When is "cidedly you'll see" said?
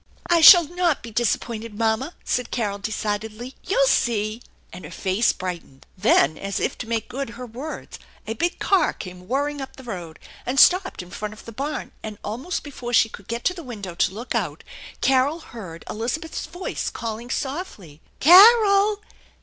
2.91-4.41